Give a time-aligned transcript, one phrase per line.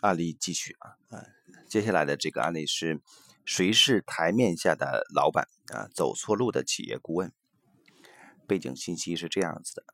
[0.00, 1.24] 案例继续啊啊，
[1.68, 3.00] 接下来的这个案例是
[3.44, 5.88] 谁是台面下的老板啊？
[5.94, 7.32] 走错路的企业顾问。
[8.46, 9.84] 背景信息是这样子的：，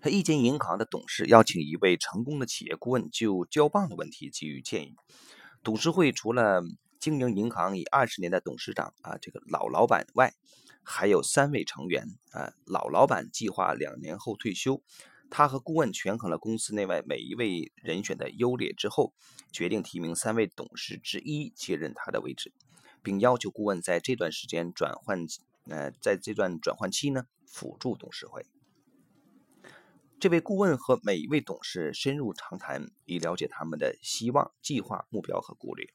[0.00, 4.94] 他一间银行的董事邀请一位成功的企业顾问就交棒的问题给予建议。
[5.62, 6.62] 董事会除了
[6.98, 10.32] 经营银行以二十年的董事长啊，这个老老板外，
[10.82, 12.52] 还有三位成员啊。
[12.64, 14.82] 老老板计划两年后退休。
[15.34, 19.14] 他和顾问权衡了公司内外每一位人选的优劣之后，
[19.50, 22.52] 决定提名三位董事之一接任他的位置，
[23.02, 25.26] 并要求顾问在这段时间转换，
[25.70, 28.44] 呃，在这段转换期呢，辅助董事会。
[30.20, 35.94] 这位顾问和每一位董事深入长谈，以了解他们的希望、计划、目标和顾虑。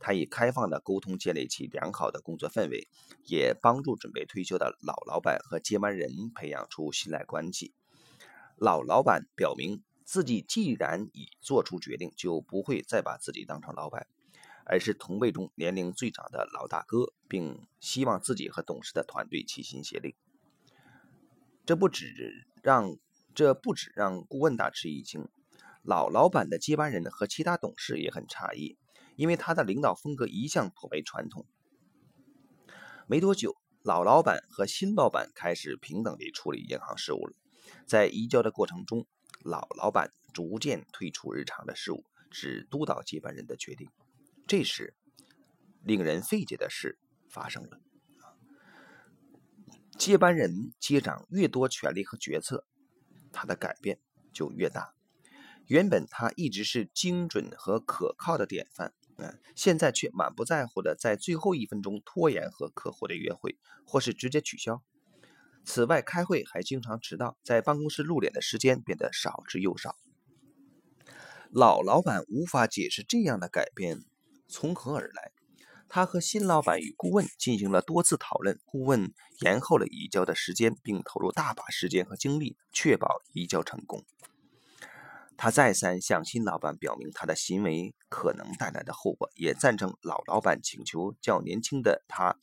[0.00, 2.88] 他以开放的沟通建立起良好的工作氛围，
[3.26, 7.74] 也帮助准备退休的老老板和接班人培养出信赖关系。
[8.60, 14.06] 老老板表明自己既然已做出决定，就不会再把自己当成老板，
[14.64, 20.16] 而是同辈中年龄最长的老大哥，并希望自己和董事的团队齐心协力。
[21.64, 22.96] 这不止让
[23.34, 25.28] 这不止让顾问大吃一惊，
[25.82, 28.76] 老老板的接班人和其他董事也很诧异，
[29.14, 31.46] 因为他的领导风格一向颇为传统。
[33.06, 37.36] 没多久，老老板和新老板开始平等地处理银行事务了。
[37.86, 39.06] 在移交的过程中，
[39.42, 43.88] 老老板逐渐退出日常的事务，只督导接班人的决定。
[44.46, 44.94] 这时，
[45.82, 47.80] 令人费解的事发生了：
[49.98, 52.64] 接班人接掌越多权力和决策，
[53.32, 53.98] 他的改变
[54.32, 54.94] 就越大。
[55.66, 64.82] 原本他一直是精准和可靠的典范，嗯，现在却满不在乎的在最后一分钟拖延和客户的约会，或是直接取消。
[65.70, 69.96] 此外，开会还经常迟到，在办公室露脸的时间变得少之又少。
[71.50, 73.98] 老老板无法解释这样的改变
[74.48, 75.30] 从何而来。
[75.86, 79.12] 他和新老板与顾问进行了多次讨论，顾问
[79.42, 84.02] 延后了移交的时间，并投入大把时间和精力确保移交成功。
[85.36, 92.38] 他再三向新老板表明他的行为可能带来的后果，也赞成老老板请求较年轻的他。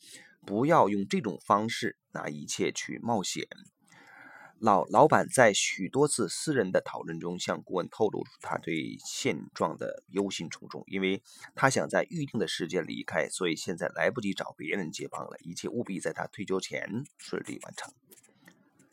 [0.46, 3.48] 不要用这种方式拿一切去冒险。
[4.60, 11.22] 老老板在许多次私人的讨论中向顾问透露他对现状的忧心忡忡，因为
[11.56, 15.38] 他想在预定的时间离开，所以现在来不及找别人接棒了。
[15.42, 17.94] 一切务必在他退休前顺利完成。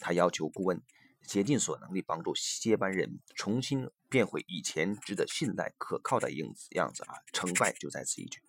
[0.01, 0.83] 他要求顾问
[1.25, 7.15] 竭尽所能地帮助接班人重新变回以前值得信赖、可靠的样子样子啊！
[7.33, 8.41] 成败就在此一举。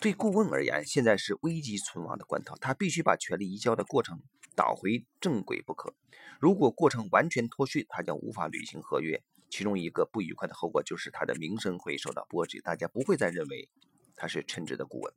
[0.00, 4.18] 对顾问而言，现在是危急存亡的关头，他必须把权力移交的过程
[4.56, 5.94] 导回正轨不可。
[6.40, 9.22] 如果过程完全脱序，他将无法履行合约。
[9.50, 13.68] 其中一个不愉快的后果就是他的名声会受到波及，大家不会再认为
[14.16, 15.12] 他是称职的顾问。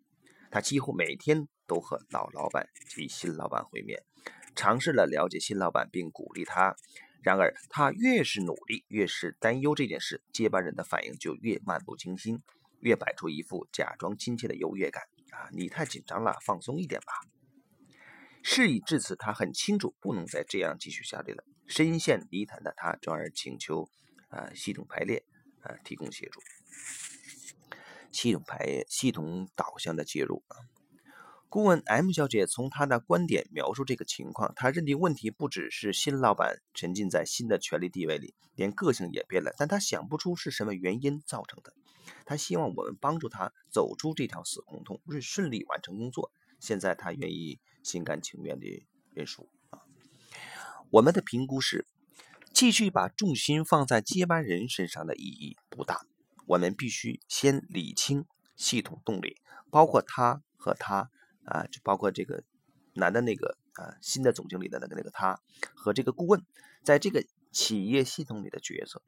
[0.52, 4.04] 他几乎每天都和老老板及新老板会面，
[4.54, 6.76] 尝试了了解新老板并鼓励他。
[7.22, 12.42] 然而，他越是努力，越是担忧这件事，接班人的反应就越漫不经心。
[12.84, 15.50] 越摆出一副假装亲切的优越感啊！
[15.54, 17.14] 你太紧张了，放松一点吧。
[18.44, 21.46] 事已至此，他很清楚不能再这样继续下去了。
[21.66, 23.90] 深陷泥潭的他，转而请求
[24.28, 25.24] 啊系统排列
[25.62, 26.42] 啊提供协助，
[28.12, 30.58] 系统排系统导向的介入啊。
[31.54, 41.72] 顾问 M 小姐从她的观点描述这个情况，她认定问题不只是新老板沉浸在新的权力地位里，连个性也变了，但她想不出是什么原因造成的。
[42.26, 46.32] 她希望我们帮助她走出这条死胡同，顺顺利完成工作。
[46.60, 49.48] 现在她愿意心甘情愿地认输。
[50.90, 51.86] 我们的评估是，
[52.52, 56.02] 继续把重心放在接班人身上的意义不大。
[56.48, 58.26] 我们必须先理清
[58.56, 59.38] 系统动力，
[59.70, 61.12] 包括他和他
[61.46, 62.44] 啊，就包括这个
[62.94, 65.40] 男的那个啊，新的总经理的那个那个他
[65.76, 66.44] 和这个顾问，
[66.84, 69.02] 在这个企业系统里的角色。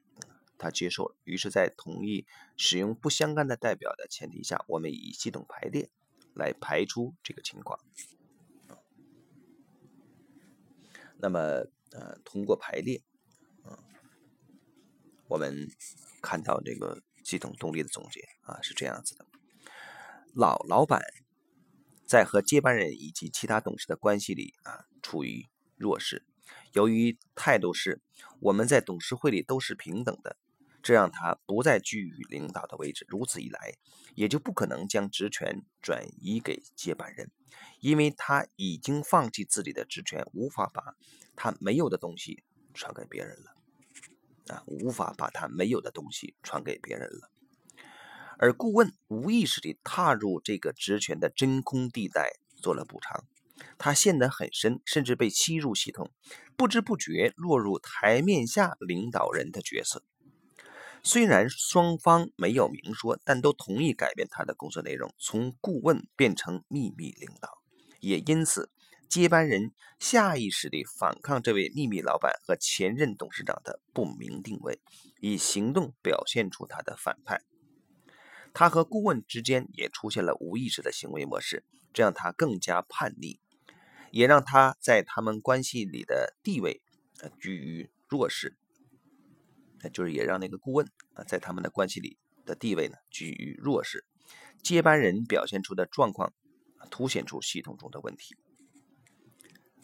[0.58, 5.90] 他接受了，于是，在同意使用不相干的代表的前提下，我们以系统排列
[6.32, 7.78] 来排出这个情况。
[11.18, 11.38] 那么，
[11.92, 13.02] 呃，通过排列，
[13.66, 13.76] 嗯，
[15.28, 15.68] 我们
[16.22, 19.26] 看到这个系统动力的总结啊，是这样子的：
[20.32, 21.02] 老老板
[22.06, 26.24] 在和接班人以及其他董事的关系里啊，处于弱势，
[26.72, 28.00] 由于态度是
[28.40, 30.36] 我们在董事会里都是平等的。
[30.82, 33.74] 这让他不再居于领导的位置，如此一来，
[34.14, 37.32] 也就不可能将职权转移给接班人，
[37.80, 40.94] 因为他已经放弃自己的职权，无法把
[41.34, 43.56] 他没有的东西传给别人了。
[44.54, 47.32] 啊，无法把他没有的东西传给别人了。
[48.38, 53.24] 而顾问无意识地踏入这个职权的真空地带做了补偿，
[53.78, 56.10] 他陷得很深，甚至被吸入系统，
[56.56, 60.02] 不知不觉落入台面下领导人的角色。
[61.02, 67.62] 虽然双方没有明说，但都同意改变他的工作内容，从顾问变成秘密领导。
[68.00, 68.70] 也因此，
[69.08, 74.80] 接班人下意识地反抗这位秘密老板和前任董事长的不明定位，
[75.20, 77.40] 以行动表现出他的反派。
[78.58, 81.62] 他和顾问之间也出现了无意识的行为模式，
[81.92, 83.38] 这让他更加叛逆，
[84.10, 86.80] 也让他在他们关系里的地位
[87.20, 88.56] 呃居于弱势。
[89.92, 92.16] 就是也让那个顾问啊，在他们的关系里
[92.46, 94.06] 的地位呢居于弱势，
[94.62, 96.32] 接班人表现出的状况，
[96.90, 98.36] 凸显出系统中的问题。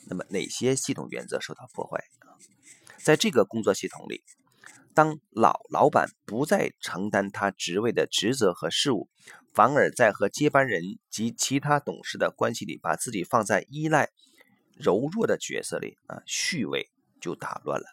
[0.07, 2.03] 那么哪些系统原则受到破坏？
[2.97, 4.25] 在这个工作系统里，
[4.95, 9.09] 当老老板不再承担他职位的职责和事务，
[9.53, 14.11] 反而在和接班人及其他董事的关系里，把自己放在依赖、
[14.77, 16.91] 柔弱的角色里啊，序位
[17.21, 17.87] 就打乱了。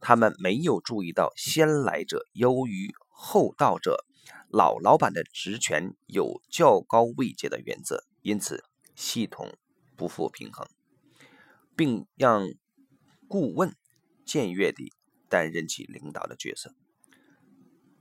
[0.00, 4.04] 他们没有注意到先来者优于后到者，
[4.48, 9.58] 老老板的职权有较高位阶的原则，因此系统
[9.96, 10.66] 不复平衡，
[11.76, 12.46] 并让
[13.28, 13.74] 顾问
[14.24, 14.92] 僭越地
[15.30, 16.74] 担任起领导的角色。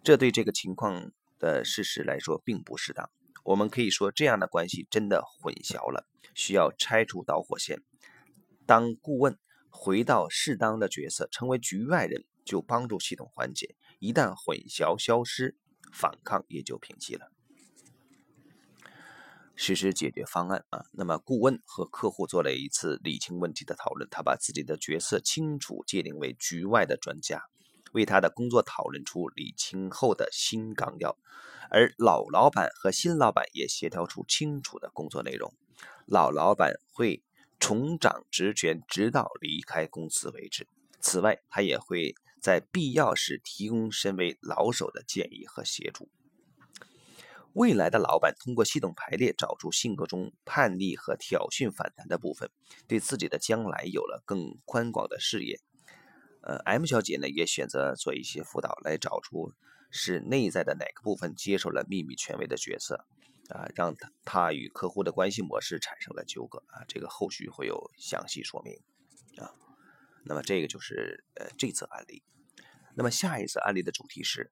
[0.03, 3.09] 这对这个情况的事实来说并不适当。
[3.45, 6.05] 我们可以说，这样的关系真的混淆了，
[6.35, 7.81] 需要拆除导火线。
[8.65, 9.39] 当顾问。
[9.71, 13.75] 回到适当的角色，成为局外人，就帮助系统缓解。
[13.99, 15.55] 一旦混淆消失，
[15.93, 17.31] 反抗也就平息了。
[19.61, 27.43] 实施解决方案啊，那么顾问和客户做了一次理清问题的讨论，他把自己的角色清楚界定为局外的专家，
[27.91, 31.17] 为他的工作讨论出理清后的新纲要。
[31.69, 35.53] 而老老板和新老板也协调出清楚的工作内容。
[36.05, 37.21] 老老板会。
[37.61, 40.65] 重掌职权，直到离开公司为止。
[41.01, 46.07] 此外，他也会在必要时提供身为老手的建议和协助。
[47.53, 52.49] 未来的老板通过系统排列，找出性格中叛逆和挑衅反弹的部分，
[52.87, 55.59] 对自己的将来有了更宽广的视野。
[56.41, 59.53] 呃，M 小姐呢，也选择做一些辅导，来找出
[59.91, 63.05] 是内在的哪个部分接受了秘密权威的角色。
[63.49, 68.79] 啊，让他他与客户的关系模式产生了纠葛啊，这个后续会有详细说明
[69.43, 69.49] 啊。
[70.23, 72.21] 那么这个就是呃这则案例。
[72.95, 74.51] 那么下一次案例的主题是，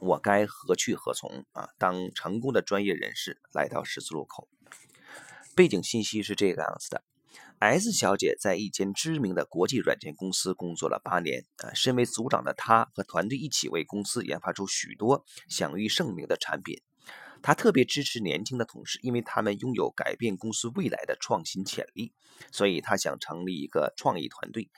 [0.00, 1.68] 我该何去何从啊？
[1.78, 4.48] 当成功的专业人士来到十字路口，
[5.54, 7.04] 背景信息是这个样子的
[7.58, 16.80] ：S 小姐在一间知名的国际软件公司工作了八年啊，身为组长的她和团队一起为公司研发出许多享誉盛名的产品。
[17.42, 22.12] 他特别支持年轻的同事，因为他们拥有改变公司未来的创新潜力，
[22.52, 24.68] 所以他想成立一个创意团队。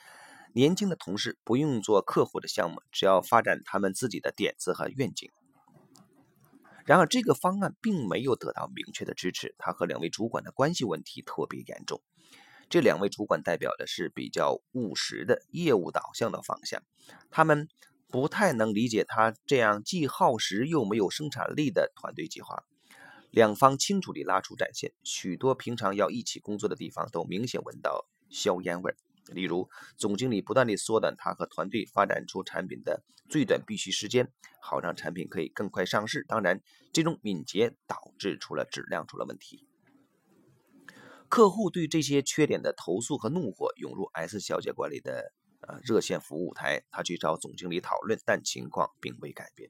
[0.53, 5.29] 年轻的同事不用做客户的项目，只要发展他们自己的点子和愿景。
[6.85, 9.55] 然而，这个方案并没有得到明确的支持。
[9.57, 12.01] 他和两位主管的关系问题特别严重。
[12.69, 16.81] 这两位主管代表的是比较务实的业务导向的方向，
[17.29, 17.67] 他们。
[18.13, 22.63] 不太能理解他这样既耗时又没有生产力的团队计划。
[23.31, 28.97] 两方清楚地拉出战线，许多平常要一起工作的地方都明显闻到硝烟味儿。
[29.27, 36.25] 例如，总经理不断地缩短他和团队发展出产品的最短必须时间，好让产品可以更快上市。
[36.27, 36.61] 当然，
[36.91, 39.67] 这种敏捷导致出了质量出了问题。
[41.29, 45.33] 客户对这些缺点的投诉和怒火涌入 S 小姐管理的。
[45.65, 49.69] 呃，热线服务台，他去找总经理讨论，但情况并未改变。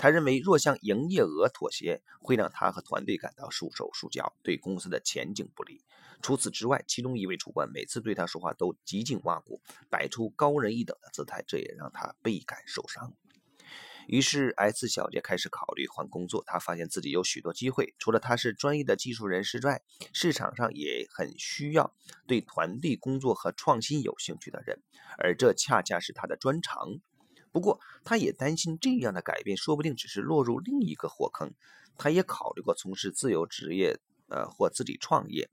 [0.00, 5.84] 他认为，若向营业额妥协，会让他和团队感到束手束脚，对公司的前景不利。
[6.22, 13.12] 除此之外，其中一位主管每次对他说话都极尽挖苦，摆出高人一等的姿态，这也让他倍感受伤。
[14.06, 16.42] 于是，S 小姐开始考虑换工作。
[16.46, 19.82] 她发现自己有许多机会，除了她是专业的技术人士外，
[20.14, 21.94] 市场上也很需要
[22.26, 24.82] 对团队工作和创新有兴趣的人，
[25.18, 27.00] 而这恰恰是她的专长。
[27.52, 31.52] 不过，他也担心这样的改变说不定只是落入另一个火坑。
[31.98, 35.50] 他也考虑过从事自由职业，呃，或自己创业，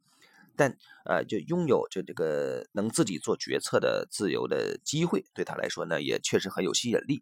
[0.55, 7.21] 但呃，就拥有就这个能自己做决策的自由的机会，对他来说呢，也确实很有吸引力。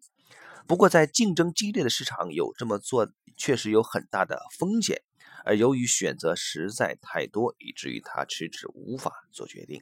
[0.66, 5.02] 不过，在竞争激烈的市场，有这么做确实有很大的风险。
[5.44, 9.80] 而由于选择实在太多，以至于他迟迟无法做决定。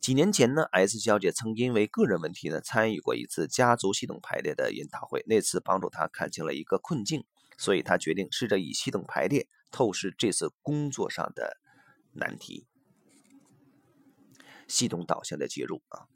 [0.00, 5.24] 几年前呢，S 小姐曾因为个人问题呢，参与过一次家族系统排列的研讨会。
[5.26, 7.24] 那次帮助她看清了一个困境，
[7.58, 11.56] 所以她决定试着以系统排列透视这次工作上的
[12.12, 12.68] 难题。
[14.68, 16.06] 系统导向的介入啊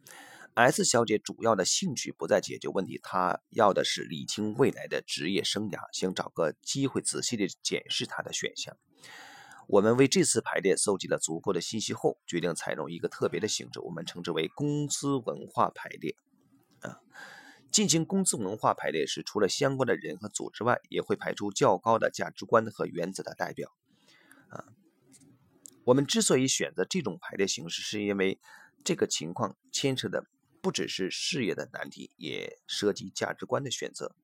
[0.55, 8.77] ，S 小姐主要的兴趣不在解决问题，她要的是理清未来的职业生涯，想找个机会仔细的检视她的选项。
[9.73, 16.17] 我们为这次排列搜集了足够的信息后，决定采用一个特别的形式，我们称之为公司文化排列。
[16.81, 16.99] 啊，
[17.71, 23.71] 进行公司文化排列时，除了相关的人和组织外，也会排出较高的价值观和原则的代表。
[24.49, 24.65] 啊，
[25.85, 28.41] 我们之所以选择这种排列形式，是因为
[28.83, 30.27] 这个情况牵扯的
[30.61, 34.17] 不只是事业的难题，也涉及价值观的选择。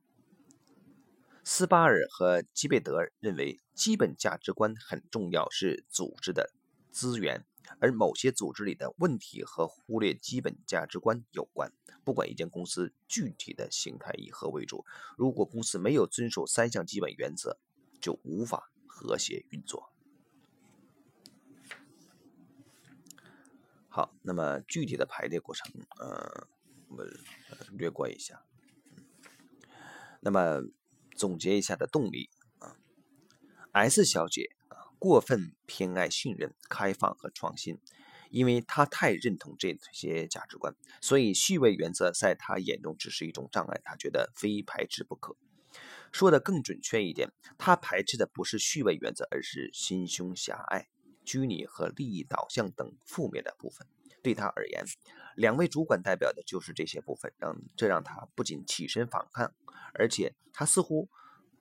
[1.48, 6.50] 斯巴尔和基贝德认为，基本价值观很重要，是组织的
[6.90, 7.46] 资源，
[7.78, 11.72] 而某些组织里的问题和忽略基本价值观有关。
[12.02, 14.84] 不管一间公司具体的形态以何为主，
[15.16, 17.56] 如果公司没有遵守三项基本原则，
[18.00, 19.92] 就无法和谐运作。
[23.88, 26.48] 好，那么具体的排列过程，呃，
[26.88, 27.08] 我们
[27.70, 28.42] 略过一下。
[30.18, 30.60] 那么。
[31.16, 32.76] 总结一下的动力啊
[33.72, 37.78] ，S 小姐啊过分偏爱信任、开放和创新，
[38.30, 45.36] 因为她太认同这些价值观，所以序位原则在她眼中只是一种障碍，她觉得非排斥不可。
[46.12, 50.88] 说的更准确一点，她排斥的不是序位原则，而是心胸狭隘、
[51.24, 53.86] 拘泥和利益导向等负面的部分。
[54.26, 54.84] 对他而言，
[55.36, 59.54] 两位主管代表的就是这些部分，让这让他不仅起身反抗，
[59.94, 61.08] 而且他似乎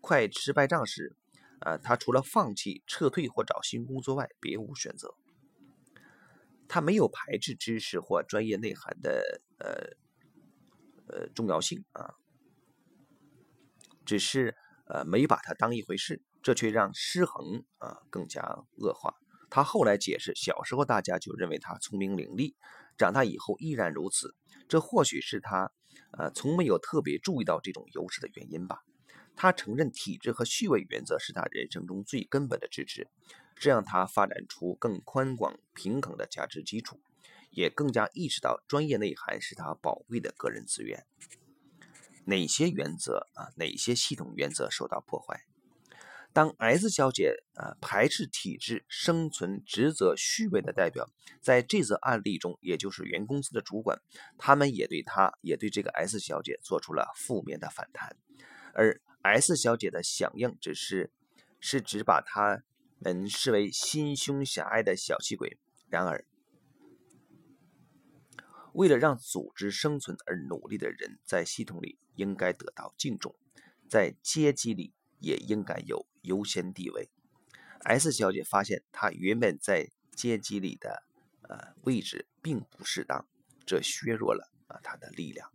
[0.01, 1.15] 快吃败仗时，
[1.59, 5.13] 啊，他除了放弃、撤退或找新工作外，别无选择。
[6.67, 12.15] 他没有排斥知识或专业内涵的呃呃重要性啊，
[14.03, 14.57] 只是
[14.87, 18.41] 呃没把它当一回事，这却让失衡啊更加
[18.79, 19.13] 恶化。
[19.55, 22.55] 他后来解释，小时候大家就认为他聪明伶俐，
[22.97, 24.35] 长大以后依然如此。
[24.67, 25.71] 这或许是他，
[26.11, 28.81] 呃，从没有特别注意到这种优势的原因吧。
[29.33, 33.07] 他承认体制和序位原则是他人生中最根本的支持，
[33.55, 36.99] 这让他发展出更宽广、平衡的价值基础，
[37.49, 41.05] 也更加意识到专业内涵是他宝贵的个人资源。
[42.25, 43.55] 哪些原则啊？
[43.55, 45.45] 哪些系统原则受到破坏？
[46.35, 54.01] 当 S 小姐啊排斥体制、生存职责虚伪的代表，在这则案例中，也就是原公司的主管，
[54.37, 58.17] 他们也对他，也对这个 S 小姐做出了负面的反弹，
[58.73, 61.09] 而 S 小姐的响应只是
[61.61, 62.63] 是指把他
[62.99, 65.57] 们视为心胸狭隘的小气鬼。
[65.87, 66.25] 然而，
[68.73, 73.33] 为了让组织生存而努力的人，在系统里应该得到敬重，
[73.87, 74.91] 在阶级里。
[75.19, 77.09] 也应该有优先地位。
[77.83, 81.03] S 小姐发现，她原本在阶级里的
[81.43, 83.27] 呃位置并不适当，
[83.65, 85.51] 这削弱了啊她的力量。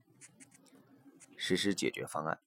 [1.37, 2.39] 实施解决方案，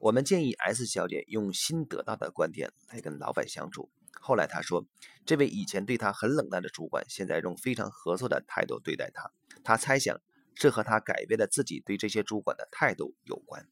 [0.00, 3.88] 我们建议 S 小姐用新得到的观点来跟老板相处。
[4.12, 4.86] 后来她说，
[5.24, 9.30] 这位以前对她很冷淡的主管，现在用非常合作的态度对待她。
[9.64, 10.20] 她猜想，
[10.54, 13.66] 这和她改变了自己对这些主管的态度有关。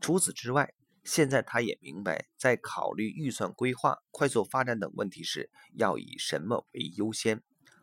[0.00, 0.72] 除此之外，
[1.10, 7.42] 现在他也明白，在考虑预算规划、快速发展等问题时，要以什么为优先。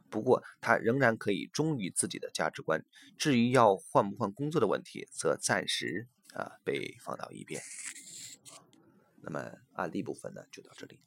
[0.10, 2.86] 不过，他仍然可以忠于自己的价值观。
[3.18, 7.62] 至于要换不换工作的问题，则暂时啊被放到一边。
[9.22, 10.98] 那么案例部分呢，就到这里。